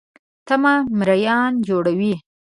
[0.47, 2.13] تمه مریان جوړوي.